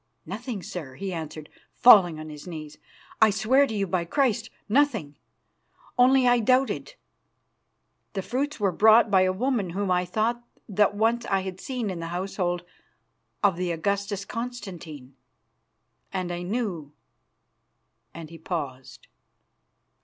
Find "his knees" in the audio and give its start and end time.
2.31-2.79